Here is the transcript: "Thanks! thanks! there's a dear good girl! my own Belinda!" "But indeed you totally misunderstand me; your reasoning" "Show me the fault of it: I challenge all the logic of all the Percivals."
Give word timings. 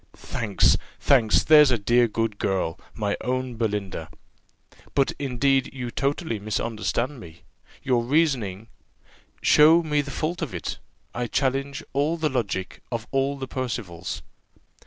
"Thanks! 0.15 0.77
thanks! 0.99 1.43
there's 1.43 1.69
a 1.69 1.77
dear 1.77 2.07
good 2.07 2.39
girl! 2.39 2.79
my 2.95 3.15
own 3.21 3.55
Belinda!" 3.55 4.09
"But 4.95 5.11
indeed 5.19 5.71
you 5.75 5.91
totally 5.91 6.39
misunderstand 6.39 7.19
me; 7.19 7.43
your 7.83 8.03
reasoning" 8.03 8.69
"Show 9.43 9.83
me 9.83 10.01
the 10.01 10.09
fault 10.09 10.41
of 10.41 10.55
it: 10.55 10.79
I 11.13 11.27
challenge 11.27 11.83
all 11.93 12.17
the 12.17 12.29
logic 12.29 12.81
of 12.91 13.05
all 13.11 13.37
the 13.37 13.47
Percivals." 13.47 14.23